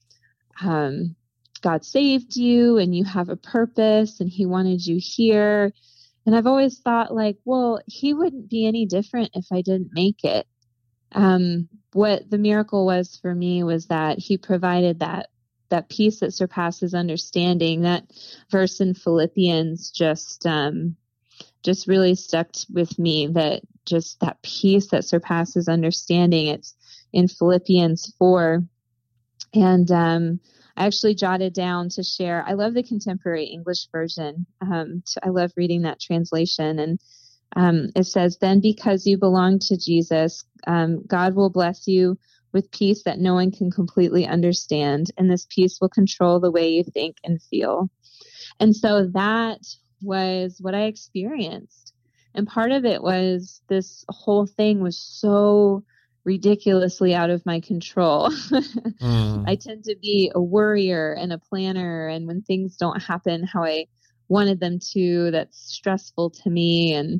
[0.61, 1.15] um,
[1.61, 5.71] God saved you and you have a purpose and He wanted you here.
[6.25, 10.23] And I've always thought, like, well, He wouldn't be any different if I didn't make
[10.23, 10.47] it
[11.13, 15.29] um, what the miracle was for me was that he provided that
[15.73, 17.81] that peace that surpasses understanding.
[17.81, 18.05] That
[18.51, 20.95] verse in philippians just um,
[21.63, 26.47] just really stuck with me that just that peace that surpasses understanding.
[26.47, 26.75] It's
[27.11, 28.63] in philippians 4
[29.53, 30.39] and um,
[30.75, 34.47] i actually jotted down to share i love the contemporary english version.
[34.61, 36.79] Um, i love reading that translation.
[36.79, 36.99] And
[37.55, 42.17] um, it says, Then because you belong to Jesus, um, God will bless you
[42.53, 45.11] with peace that no one can completely understand.
[45.17, 47.89] And this peace will control the way you think and feel.
[48.59, 49.59] And so that
[50.01, 51.93] was what I experienced.
[52.35, 55.83] And part of it was this whole thing was so
[56.23, 58.31] ridiculously out of my control.
[59.01, 59.43] Mm.
[59.45, 62.07] I tend to be a worrier and a planner.
[62.07, 63.87] And when things don't happen how I
[64.29, 66.93] wanted them to, that's stressful to me.
[66.93, 67.19] And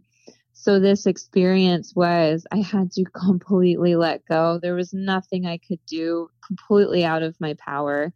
[0.63, 4.60] so this experience was I had to completely let go.
[4.62, 8.13] There was nothing I could do completely out of my power.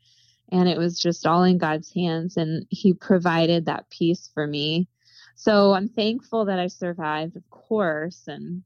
[0.49, 2.37] And it was just all in God's hands.
[2.37, 4.87] And He provided that peace for me.
[5.35, 8.63] So I'm thankful that I survived, of course, and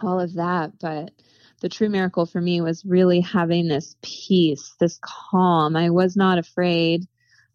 [0.00, 0.72] all of that.
[0.80, 1.12] But
[1.60, 5.76] the true miracle for me was really having this peace, this calm.
[5.76, 7.06] I was not afraid.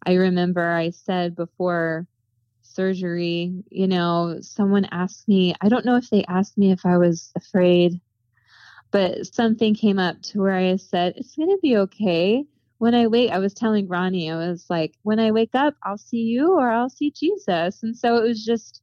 [0.06, 2.06] I remember I said before
[2.80, 6.96] surgery, you know, someone asked me, I don't know if they asked me if I
[6.96, 8.00] was afraid,
[8.90, 12.42] but something came up to where I said, it's going to be okay.
[12.78, 15.98] When I wake, I was telling Ronnie, I was like, when I wake up, I'll
[15.98, 17.82] see you or I'll see Jesus.
[17.82, 18.80] And so it was just,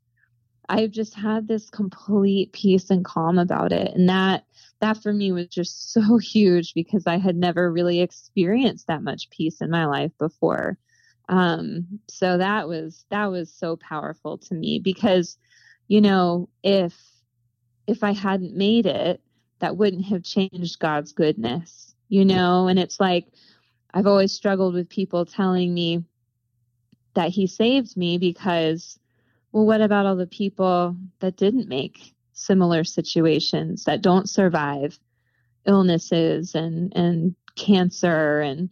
[0.69, 3.95] I've just had this complete peace and calm about it.
[3.95, 4.45] And that,
[4.79, 9.31] that for me was just so huge because I had never really experienced that much
[9.31, 10.77] peace in my life before.
[11.29, 15.37] Um, so that was, that was so powerful to me because,
[15.87, 16.95] you know, if,
[17.85, 19.21] if I hadn't made it,
[19.59, 22.67] that wouldn't have changed God's goodness, you know?
[22.67, 23.27] And it's like,
[23.93, 26.03] I've always struggled with people telling me
[27.15, 28.99] that he saved me because,
[29.51, 34.99] well, what about all the people that didn't make similar situations that don't survive
[35.65, 38.69] illnesses and, and cancer and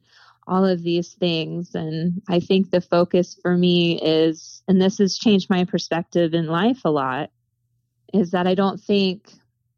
[0.47, 1.73] all of these things.
[1.73, 6.47] And I think the focus for me is, and this has changed my perspective in
[6.47, 7.31] life a lot,
[8.13, 9.31] is that I don't think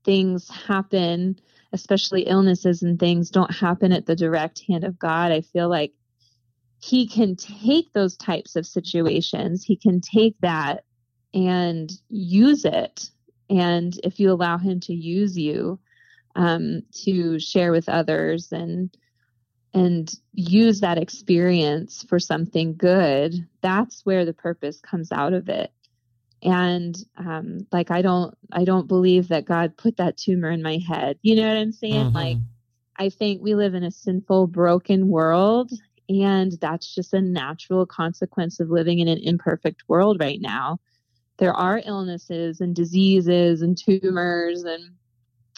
[0.04, 1.40] things happen,
[1.74, 5.32] especially illnesses and things, don't happen at the direct hand of God.
[5.32, 5.94] I feel like
[6.80, 10.84] He can take those types of situations, He can take that
[11.34, 13.10] and use it.
[13.50, 15.80] And if you allow Him to use you
[16.36, 18.96] um, to share with others and
[19.74, 25.72] and use that experience for something good, that's where the purpose comes out of it.
[26.44, 30.78] And um like i don't i don't believe that god put that tumor in my
[30.88, 31.18] head.
[31.24, 32.12] You know what i'm saying?
[32.12, 32.14] Mhm.
[32.14, 32.38] like
[32.98, 35.72] i think we live in a sinful broken world
[36.10, 40.80] and that's just a natural consequence of living in an imperfect world right now.
[41.38, 44.92] There are illnesses and diseases and tumors and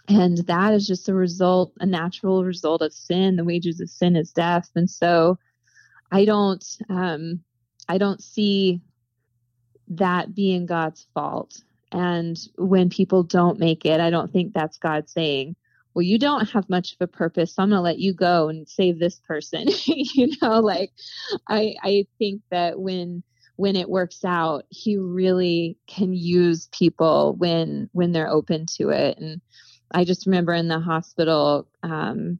[0.10, 4.16] and that is just a result a natural result of sin the wages of sin
[4.16, 5.38] is death and so
[6.12, 7.40] i don't um
[7.88, 8.82] i don't see
[9.90, 11.62] that being God's fault.
[11.92, 15.56] And when people don't make it, I don't think that's God saying,
[15.94, 18.48] well, you don't have much of a purpose, so I'm going to let you go
[18.48, 19.66] and save this person.
[19.86, 20.92] you know, like
[21.48, 23.24] I, I think that when,
[23.56, 29.18] when it works out, he really can use people when, when they're open to it.
[29.18, 29.42] And
[29.92, 32.40] I just remember in the hospital, um,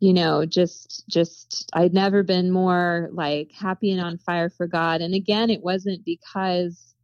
[0.00, 5.00] you know, just, just, I'd never been more like happy and on fire for God.
[5.00, 6.94] And again, it wasn't because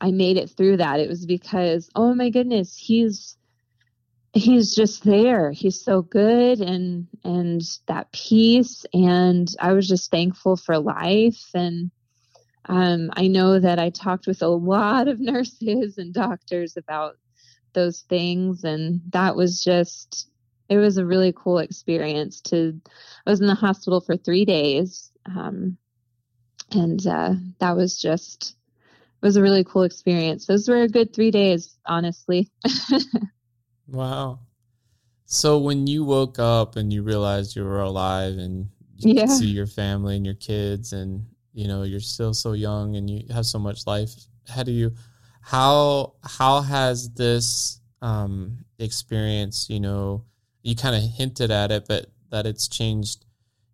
[0.00, 1.00] I made it through that.
[1.00, 3.36] It was because, oh my goodness, he's,
[4.32, 5.52] he's just there.
[5.52, 11.90] He's so good and and that peace and I was just thankful for life and
[12.66, 17.16] um, I know that I talked with a lot of nurses and doctors about
[17.74, 20.28] those things and that was just
[20.68, 22.80] it was a really cool experience to
[23.26, 25.76] I was in the hospital for 3 days um,
[26.72, 28.56] and uh, that was just
[29.22, 30.46] it was a really cool experience.
[30.46, 32.50] Those were a good 3 days honestly.
[33.88, 34.40] Wow.
[35.26, 39.22] So when you woke up and you realized you were alive and you Yeah.
[39.22, 43.08] could see your family and your kids and you know you're still so young and
[43.10, 44.14] you have so much life
[44.48, 44.92] how do you
[45.42, 50.24] how how has this um experience you know
[50.62, 53.24] you kind of hinted at it but that it's changed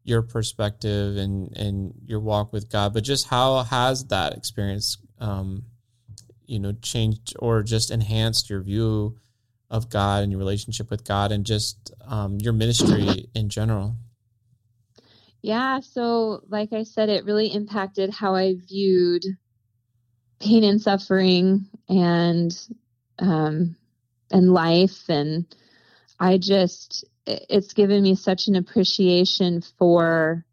[0.04, 5.64] your perspective and and your walk with God but just how has that experience um
[6.46, 9.18] you know changed or just enhanced your view
[9.70, 13.96] of God and your relationship with God and just um, your ministry in general.
[15.42, 19.24] Yeah, so like I said, it really impacted how I viewed
[20.40, 22.56] pain and suffering and
[23.18, 23.76] um,
[24.30, 25.46] and life, and
[26.18, 30.44] I just it's given me such an appreciation for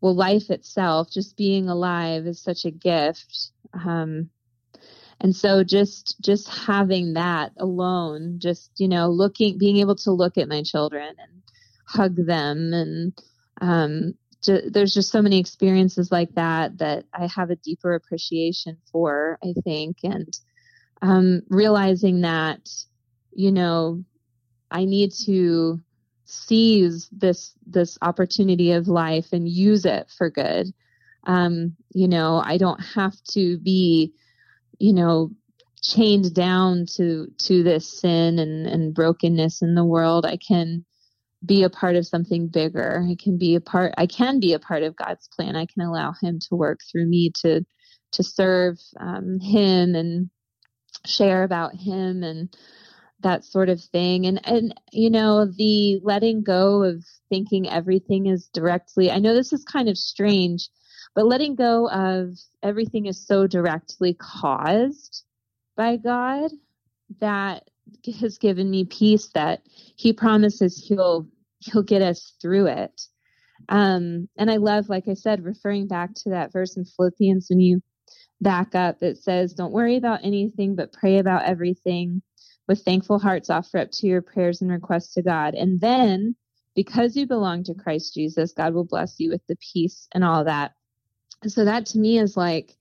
[0.00, 1.10] well, life itself.
[1.10, 4.30] Just being alive is such a gift, um,
[5.20, 10.36] and so just just having that alone, just you know, looking, being able to look
[10.38, 11.42] at my children and
[11.86, 13.12] hug them and
[13.60, 14.14] um,
[14.46, 19.54] there's just so many experiences like that that I have a deeper appreciation for, I
[19.64, 20.32] think, and
[21.02, 22.68] um, realizing that,
[23.32, 24.04] you know,
[24.70, 25.80] I need to
[26.24, 30.72] seize this this opportunity of life and use it for good.
[31.26, 34.12] Um, you know, I don't have to be,
[34.78, 35.30] you know,
[35.82, 40.24] chained down to to this sin and, and brokenness in the world.
[40.26, 40.84] I can
[41.44, 43.06] be a part of something bigger.
[43.08, 45.56] I can be a part I can be a part of God's plan.
[45.56, 47.64] I can allow him to work through me to
[48.12, 50.30] to serve um, him and
[51.04, 52.56] share about him and
[53.20, 54.26] that sort of thing.
[54.26, 59.52] And and you know, the letting go of thinking everything is directly I know this
[59.52, 60.68] is kind of strange,
[61.14, 65.24] but letting go of everything is so directly caused
[65.76, 66.50] by God
[67.20, 67.68] that
[68.20, 69.62] has given me peace that
[69.96, 71.26] he promises he'll
[71.64, 73.02] he'll get us through it.
[73.68, 77.60] Um and i love like i said referring back to that verse in philippians when
[77.60, 77.80] you
[78.40, 82.20] back up it says don't worry about anything but pray about everything
[82.68, 83.50] with thankful hearts.
[83.50, 85.54] Offer up to your prayers and requests to god.
[85.54, 86.34] And then
[86.74, 90.44] because you belong to christ jesus god will bless you with the peace and all
[90.44, 90.72] that.
[91.46, 92.76] So that to me is like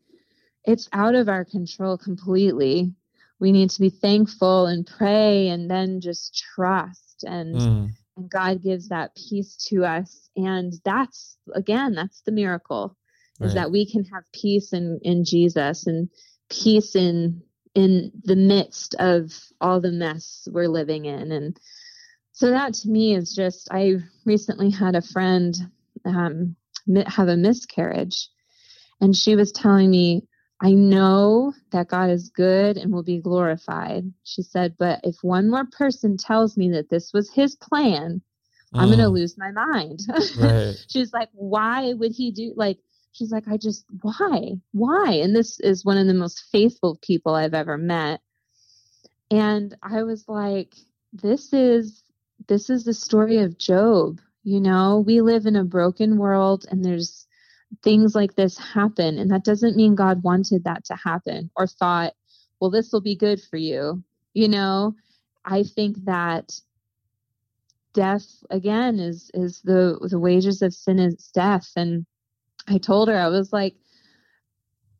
[0.65, 2.93] it's out of our control completely.
[3.39, 8.62] We need to be thankful and pray and then just trust and Mm, and God
[8.62, 10.30] gives that peace to us.
[10.36, 12.95] And that's again that's the miracle
[13.41, 16.10] is that we can have peace in in Jesus and
[16.49, 17.41] peace in
[17.76, 21.32] in the midst of all the mess we're living in.
[21.32, 21.60] And
[22.32, 23.95] so that to me is just I
[24.26, 25.56] recently had a friend
[26.06, 26.56] um
[27.08, 28.30] have a miscarriage.
[29.02, 30.28] And she was telling me
[30.63, 34.13] I know that God is good and will be glorified.
[34.26, 38.23] She said, but if one more person tells me that this was his plan,
[38.78, 40.02] I'm going to Mm, lose my mind.
[40.36, 40.78] Right.
[40.89, 42.80] she's like, why would he do like,
[43.13, 45.13] she's like, I just, why, why?
[45.23, 48.21] And this is one of the most faithful people I've ever met.
[49.32, 50.76] And I was like,
[51.13, 52.04] this is,
[52.47, 54.21] this is the story of Job.
[54.43, 57.28] You know, we live in a broken world and there's
[57.81, 59.17] things like this happen.
[59.17, 62.13] And that doesn't mean God wanted that to happen or thought,
[62.59, 64.03] well, this will be good for you.
[64.33, 64.95] You know,
[65.45, 66.51] I think that
[67.93, 72.05] death again is is the the wages of sin is death and
[72.67, 73.75] i told her i was like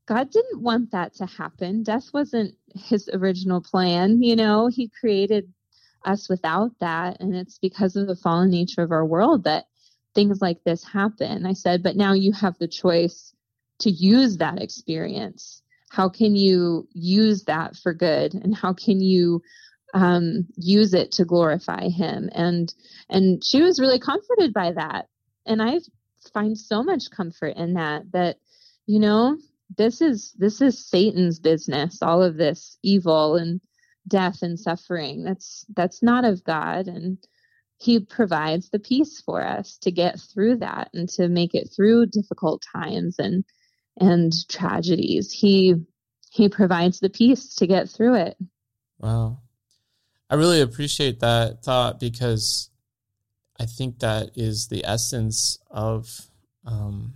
[0.05, 5.51] god didn't want that to happen death wasn't his original plan you know he created
[6.05, 9.65] us without that and it's because of the fallen nature of our world that
[10.15, 11.45] things like this happen.
[11.45, 13.34] I said but now you have the choice
[13.80, 15.62] to use that experience.
[15.89, 18.33] How can you use that for good?
[18.33, 19.42] And how can you
[19.94, 22.29] um, use it to glorify him?
[22.33, 22.73] And
[23.10, 25.08] and she was really comforted by that.
[25.46, 25.79] And i
[26.33, 28.37] find so much comfort in that that
[28.85, 29.37] you know
[29.77, 33.60] this is this is satan's business all of this evil and
[34.08, 35.23] death and suffering.
[35.23, 36.87] That's that's not of god.
[36.87, 37.17] And
[37.84, 42.06] he provides the peace for us to get through that and to make it through
[42.06, 43.44] difficult times and
[44.00, 45.75] and tragedies he
[46.31, 48.36] he provides the peace to get through it
[49.04, 49.40] Wow.
[50.29, 52.69] I really appreciate that thought because
[53.60, 56.10] I think that is the essence of,
[56.65, 57.13] um,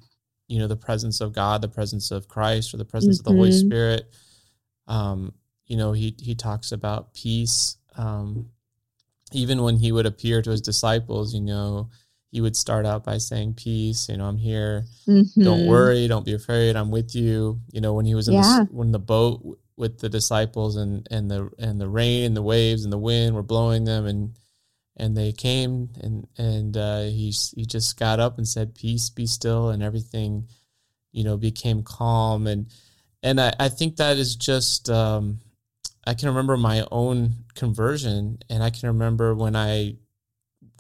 [0.50, 3.30] you know, the presence of God, the presence of Christ, or the presence mm-hmm.
[3.30, 3.68] of the Holy mm-hmm.
[3.68, 4.14] Spirit.
[4.88, 5.34] Um,
[5.66, 7.78] you know, he he talks about peace.
[7.96, 8.50] Um,
[9.32, 11.90] even when he would appear to his disciples, you know,
[12.32, 14.86] he would start out by saying, "Peace, you know, I'm here.
[15.08, 15.44] Mm-hmm.
[15.44, 16.76] Don't worry, don't be afraid.
[16.76, 18.66] I'm with you." You know, when he was in yeah.
[18.68, 22.42] the, when the boat with the disciples and and the and the rain and the
[22.42, 24.38] waves and the wind were blowing them and
[24.98, 29.28] and they came and and uh, he he just got up and said peace be
[29.28, 30.48] still and everything
[31.12, 32.68] you know became calm and
[33.24, 35.40] and I, I think that is just um,
[36.08, 39.98] I can remember my own conversion and I can remember when I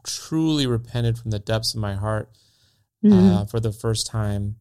[0.06, 2.30] truly repented from the depths of my heart
[3.04, 3.36] mm-hmm.
[3.36, 4.56] uh, for the first time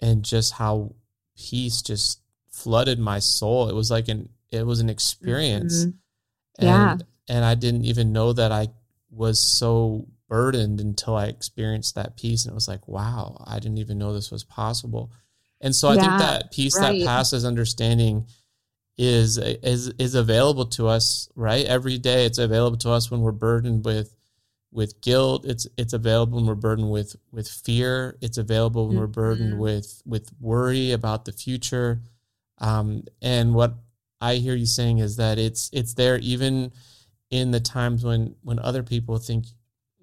[0.00, 0.96] and just how
[1.36, 3.68] peace just flooded my soul.
[3.68, 5.84] It was like an it was an experience.
[5.84, 6.64] Mm-hmm.
[6.64, 6.92] Yeah.
[6.92, 8.68] And, and I didn't even know that I
[9.10, 12.44] was so burdened until I experienced that peace.
[12.44, 15.12] And it was like, wow, I didn't even know this was possible.
[15.60, 16.98] And so I yeah, think that peace right.
[16.98, 18.26] that passes understanding
[18.98, 21.64] is is is available to us, right?
[21.64, 24.14] Every day it's available to us when we're burdened with
[24.70, 25.44] with guilt.
[25.44, 28.16] It's it's available when we're burdened with with fear.
[28.20, 29.00] It's available when mm-hmm.
[29.00, 29.62] we're burdened mm-hmm.
[29.62, 32.00] with with worry about the future.
[32.58, 33.74] Um, and what
[34.20, 36.72] I hear you saying is that it's it's there even
[37.30, 39.46] in the times when when other people think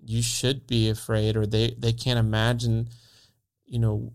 [0.04, 2.90] you should be afraid or they they can't imagine,
[3.66, 4.14] you know,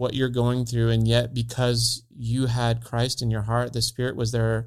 [0.00, 4.16] what you're going through, and yet because you had Christ in your heart, the Spirit
[4.16, 4.66] was there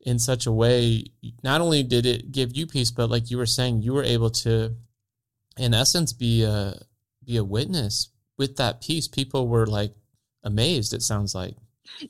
[0.00, 1.04] in such a way.
[1.44, 4.30] Not only did it give you peace, but like you were saying, you were able
[4.30, 4.74] to,
[5.56, 6.74] in essence, be a
[7.24, 9.06] be a witness with that peace.
[9.06, 9.94] People were like
[10.42, 10.92] amazed.
[10.92, 11.54] It sounds like.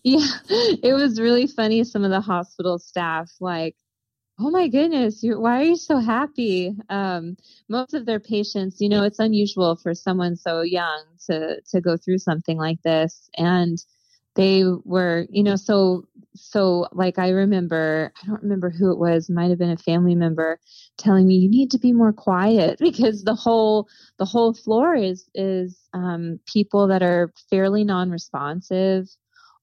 [0.02, 1.84] Yeah, it was really funny.
[1.84, 3.76] Some of the hospital staff, like,
[4.38, 6.74] oh my goodness, you why are you so happy?
[6.90, 7.36] Um,
[7.68, 11.96] most of their patients, you know, it's unusual for someone so young to to go
[11.96, 13.78] through something like this, and
[14.34, 16.04] they were, you know, so
[16.34, 20.16] so like I remember, I don't remember who it was, might have been a family
[20.16, 20.58] member
[20.98, 25.28] telling me you need to be more quiet because the whole the whole floor is
[25.34, 29.08] is um, people that are fairly non-responsive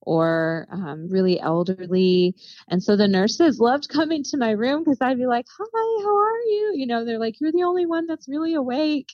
[0.01, 2.35] or um, really elderly.
[2.69, 6.17] And so the nurses loved coming to my room because I'd be like, Hi, how
[6.17, 6.73] are you?
[6.75, 9.11] You know, they're like, You're the only one that's really awake.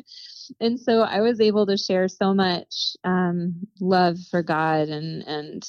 [0.60, 5.64] and so I was able to share so much um, love for God and, and,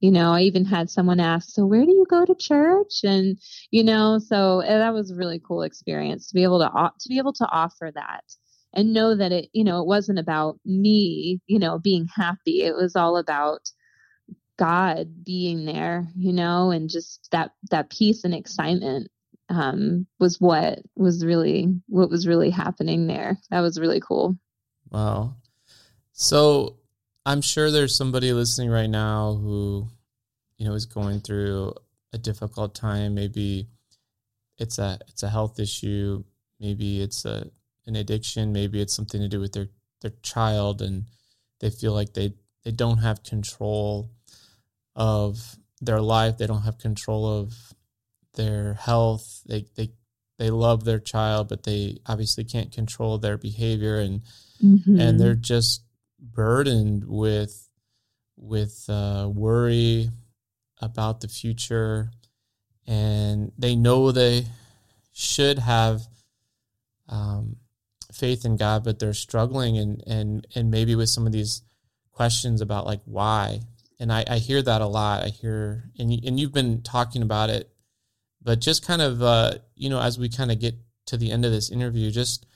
[0.00, 3.00] you know, I even had someone ask, so where do you go to church?
[3.02, 3.38] And,
[3.70, 7.18] you know, so that was a really cool experience to be able to, to be
[7.18, 8.24] able to offer that
[8.74, 12.62] and know that it, you know, it wasn't about me, you know, being happy.
[12.62, 13.70] It was all about
[14.58, 19.10] God being there, you know, and just that that peace and excitement
[19.48, 23.38] um, was what was really what was really happening there.
[23.50, 24.36] That was really cool.
[24.90, 25.36] Wow.
[26.12, 26.78] So
[27.24, 29.88] I'm sure there's somebody listening right now who,
[30.56, 31.74] you know, is going through
[32.12, 33.14] a difficult time.
[33.14, 33.68] Maybe
[34.58, 36.24] it's a it's a health issue.
[36.58, 37.50] Maybe it's a
[37.86, 38.52] an addiction.
[38.52, 39.68] Maybe it's something to do with their
[40.00, 41.04] their child, and
[41.60, 42.34] they feel like they
[42.64, 44.10] they don't have control
[44.96, 46.38] of their life.
[46.38, 47.54] They don't have control of
[48.34, 49.42] their health.
[49.46, 49.90] They they
[50.38, 54.22] they love their child, but they obviously can't control their behavior, and
[54.62, 54.98] mm-hmm.
[54.98, 55.82] and they're just
[56.20, 57.68] burdened with
[58.36, 60.10] with uh, worry
[60.80, 62.10] about the future,
[62.86, 64.46] and they know they
[65.12, 66.02] should have
[67.08, 67.56] um,
[68.12, 71.62] faith in God, but they're struggling, and and and maybe with some of these
[72.12, 73.60] questions about like why
[73.98, 75.22] and I, I hear that a lot.
[75.22, 77.70] I hear, and and you've been talking about it,
[78.42, 80.74] but just kind of, uh, you know, as we kind of get
[81.06, 82.46] to the end of this interview, just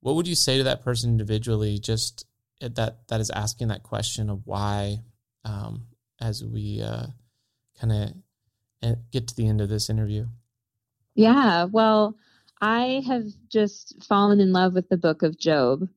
[0.00, 2.26] what would you say to that person individually, just
[2.60, 4.98] that that is asking that question of why,
[5.44, 5.86] um,
[6.20, 7.06] as we uh,
[7.78, 8.14] kind of
[8.82, 10.26] eh, get to the end of this interview?
[11.14, 12.16] Yeah, well,
[12.60, 15.88] I have just fallen in love with the book of Job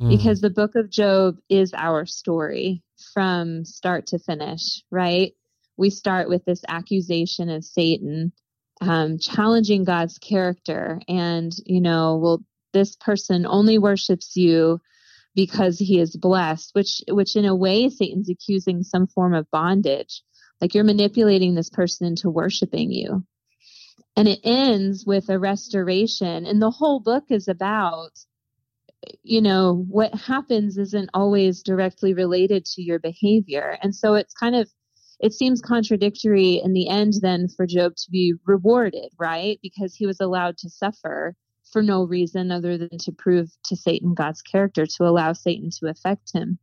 [0.00, 0.08] mm.
[0.08, 2.82] because the book of Job is our story
[3.14, 5.32] from start to finish, right?
[5.76, 8.32] We start with this accusation of Satan
[8.80, 11.00] um, challenging God's character.
[11.08, 14.80] And, you know, well, this person only worships you
[15.34, 20.22] because he is blessed, which, which in a way, Satan's accusing some form of bondage.
[20.60, 23.24] Like you're manipulating this person into worshiping you.
[24.16, 26.46] And it ends with a restoration.
[26.46, 28.10] And the whole book is about
[29.22, 33.78] you know, what happens isn't always directly related to your behavior.
[33.82, 34.68] And so it's kind of,
[35.20, 39.58] it seems contradictory in the end then for Job to be rewarded, right?
[39.62, 41.34] Because he was allowed to suffer
[41.72, 45.88] for no reason other than to prove to Satan God's character, to allow Satan to
[45.88, 46.58] affect him.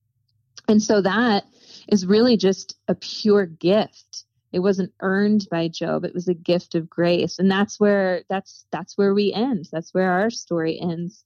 [0.68, 1.46] And so that
[1.88, 4.24] is really just a pure gift.
[4.52, 6.06] It wasn't earned by Job.
[6.06, 7.40] It was a gift of grace.
[7.40, 9.68] And that's where that's that's where we end.
[9.72, 11.24] That's where our story ends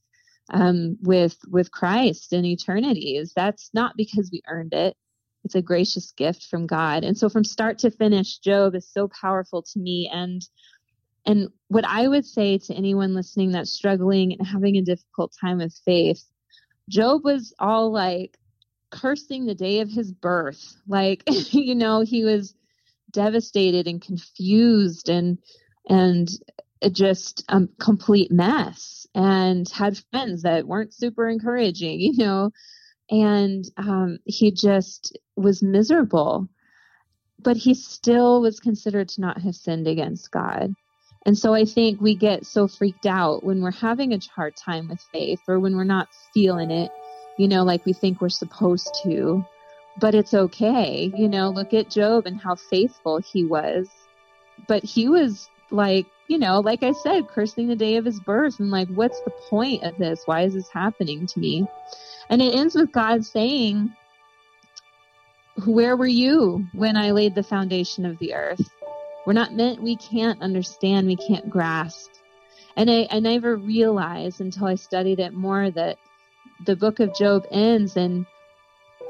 [0.52, 3.16] um, with with Christ in eternity.
[3.18, 4.96] Is that's not because we earned it.
[5.44, 7.04] It's a gracious gift from God.
[7.04, 10.10] And so from start to finish, Job is so powerful to me.
[10.12, 10.42] And
[11.26, 15.60] and what I would say to anyone listening that's struggling and having a difficult time
[15.60, 16.24] with faith,
[16.90, 18.38] Job was all like
[18.90, 20.76] cursing the day of his birth.
[20.88, 21.24] Like,
[21.54, 22.56] you know, he was
[23.12, 25.38] devastated and confused and
[25.88, 26.30] and
[26.88, 32.52] just a complete mess and had friends that weren't super encouraging, you know,
[33.10, 36.48] and um, he just was miserable.
[37.42, 40.74] But he still was considered to not have sinned against God.
[41.26, 44.90] And so I think we get so freaked out when we're having a hard time
[44.90, 46.92] with faith or when we're not feeling it,
[47.38, 49.46] you know, like we think we're supposed to.
[50.00, 51.12] But it's okay.
[51.16, 53.90] You know, look at Job and how faithful he was.
[54.68, 58.60] But he was like, you know, like I said, cursing the day of his birth
[58.60, 60.22] and like, what's the point of this?
[60.26, 61.68] Why is this happening to me?
[62.30, 63.92] And it ends with God saying,
[65.66, 68.62] Where were you when I laid the foundation of the earth?
[69.26, 72.12] We're not meant, we can't understand, we can't grasp.
[72.78, 75.98] And I, I never realized until I studied it more that
[76.68, 78.28] the book of Job ends and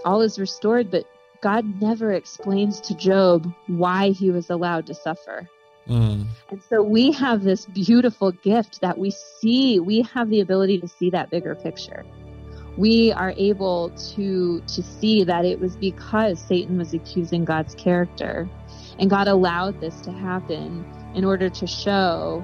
[0.05, 1.03] all is restored, but
[1.41, 5.49] God never explains to Job why he was allowed to suffer.
[5.87, 6.27] Mm.
[6.49, 10.87] And so we have this beautiful gift that we see, we have the ability to
[10.87, 12.05] see that bigger picture.
[12.77, 18.47] We are able to to see that it was because Satan was accusing God's character
[18.99, 22.43] and God allowed this to happen in order to show,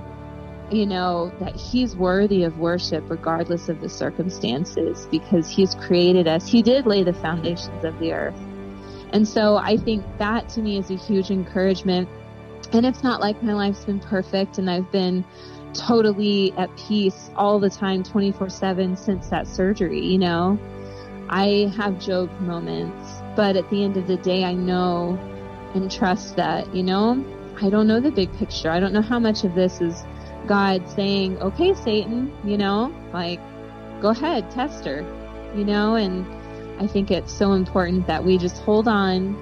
[0.72, 6.48] you know, that He's worthy of worship regardless of the circumstances because He's created us.
[6.48, 8.40] He did lay the foundations of the earth.
[9.14, 12.10] And so I think that to me is a huge encouragement.
[12.76, 15.24] And it's not like my life's been perfect and I've been
[15.74, 20.60] totally at peace all the time, 24 7 since that surgery, you know.
[21.30, 25.18] I have Job moments, but at the end of the day, I know
[25.74, 27.26] and trust that, you know,
[27.62, 28.70] I don't know the big picture.
[28.70, 30.04] I don't know how much of this is
[30.46, 33.40] God saying, okay, Satan, you know, like,
[34.02, 35.00] go ahead, test her,
[35.56, 36.26] you know, and
[36.84, 39.34] I think it's so important that we just hold on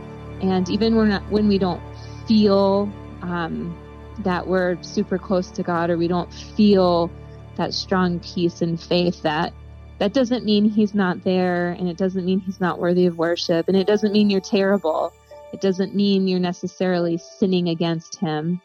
[0.43, 1.81] and even when, when we don't
[2.27, 2.91] feel
[3.23, 3.75] um,
[4.19, 7.09] that we're super close to God or we don't feel
[7.57, 9.53] that strong peace and faith that
[9.99, 13.67] that doesn't mean he's not there and it doesn't mean he's not worthy of worship
[13.67, 15.13] and it doesn't mean you're terrible
[15.53, 18.59] it doesn't mean you're necessarily sinning against him.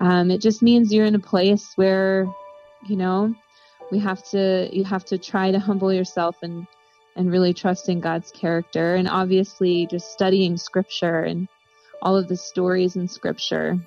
[0.00, 2.26] Um, it just means you're in a place where,
[2.88, 3.34] you know,
[3.92, 6.66] we have to, you have to try to humble yourself and,
[7.16, 8.94] and really trust in God's character.
[8.94, 11.48] And obviously just studying scripture and
[12.00, 13.78] all of the stories in scripture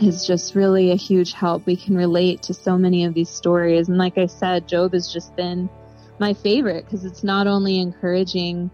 [0.00, 1.66] is just really a huge help.
[1.66, 3.88] We can relate to so many of these stories.
[3.88, 5.68] And like I said, Job has just been
[6.18, 8.70] my favorite because it's not only encouraging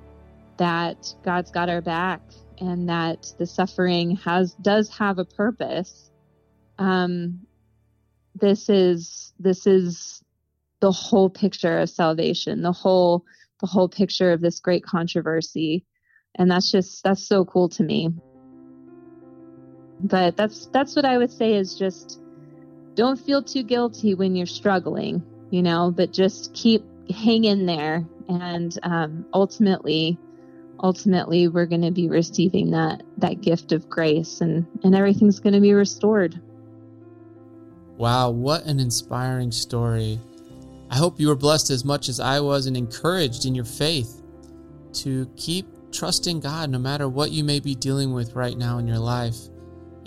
[0.58, 2.20] that God's got our back
[2.60, 6.10] and that the suffering has does have a purpose
[6.78, 7.40] um,
[8.34, 10.22] this is this is
[10.80, 13.24] the whole picture of salvation the whole
[13.60, 15.84] the whole picture of this great controversy
[16.36, 18.10] and that's just that's so cool to me
[20.00, 22.20] but that's that's what i would say is just
[22.94, 28.04] don't feel too guilty when you're struggling you know but just keep hang in there.
[28.28, 30.18] And um, ultimately
[30.80, 35.54] ultimately we're going to be receiving that that gift of grace and and everything's going
[35.54, 36.40] to be restored.
[37.96, 40.20] Wow what an inspiring story.
[40.90, 44.22] I hope you were blessed as much as i was and encouraged in your faith
[44.94, 48.86] to keep trusting god no matter what you may be dealing with right now in
[48.86, 49.36] your life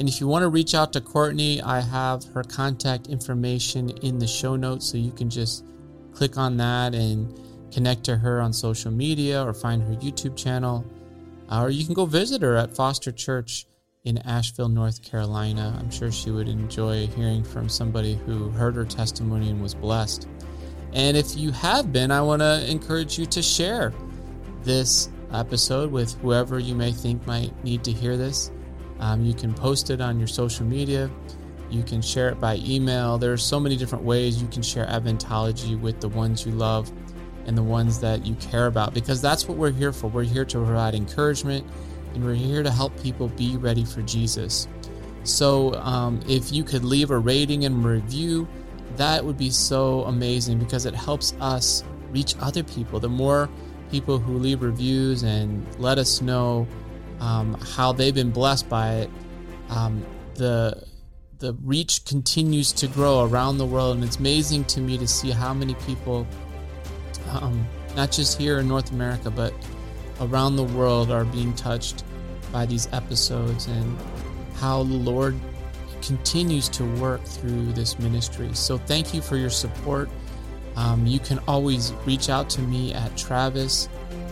[0.01, 4.17] and if you want to reach out to courtney i have her contact information in
[4.17, 5.63] the show notes so you can just
[6.13, 7.39] click on that and
[7.71, 10.85] connect to her on social media or find her YouTube channel.
[11.49, 13.65] Uh, or you can go visit her at Foster Church
[14.03, 15.75] in Asheville, North Carolina.
[15.79, 20.27] I'm sure she would enjoy hearing from somebody who heard her testimony and was blessed.
[20.93, 23.93] And if you have been, I want to encourage you to share
[24.63, 28.51] this episode with whoever you may think might need to hear this.
[29.01, 31.09] Um, you can post it on your social media.
[31.69, 33.17] You can share it by email.
[33.17, 36.91] There are so many different ways you can share Adventology with the ones you love
[37.45, 40.07] and the ones that you care about because that's what we're here for.
[40.07, 41.65] We're here to provide encouragement
[42.13, 44.67] and we're here to help people be ready for Jesus.
[45.23, 48.47] So, um, if you could leave a rating and review,
[48.97, 52.99] that would be so amazing because it helps us reach other people.
[52.99, 53.49] The more
[53.91, 56.67] people who leave reviews and let us know
[57.21, 59.09] um, how they've been blessed by it,
[59.69, 60.03] um,
[60.33, 60.83] the
[61.39, 65.31] the reach continues to grow around the world, and it's amazing to me to see
[65.31, 66.27] how many people,
[67.31, 67.65] um,
[67.95, 69.51] not just here in North America, but
[70.19, 72.03] around the world, are being touched
[72.51, 73.97] by these episodes, and
[74.55, 75.35] how the Lord
[76.03, 78.49] continues to work through this ministry.
[78.53, 80.09] So, thank you for your support.
[80.75, 83.89] Um, you can always reach out to me at travis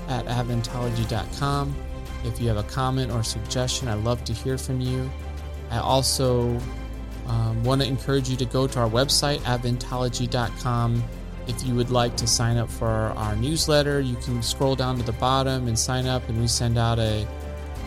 [0.07, 1.75] at adventology.com.
[2.23, 5.09] If you have a comment or suggestion, I'd love to hear from you.
[5.71, 6.59] I also
[7.27, 11.03] um, want to encourage you to go to our website, adventology.com.
[11.47, 15.03] If you would like to sign up for our newsletter, you can scroll down to
[15.03, 17.27] the bottom and sign up, and we send out a,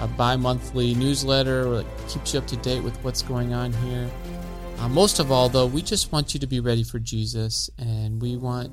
[0.01, 4.11] a bi monthly newsletter that keeps you up to date with what's going on here.
[4.79, 8.21] Uh, most of all, though, we just want you to be ready for Jesus, and
[8.21, 8.73] we want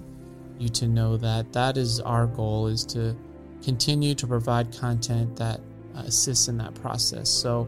[0.58, 3.16] you to know that that is our goal: is to
[3.64, 5.60] continue to provide content that
[5.96, 7.30] uh, assists in that process.
[7.30, 7.68] So,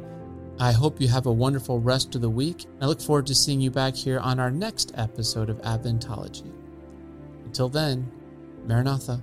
[0.59, 2.67] I hope you have a wonderful rest of the week.
[2.81, 6.51] I look forward to seeing you back here on our next episode of Adventology.
[7.45, 8.11] Until then,
[8.67, 9.21] Maranatha.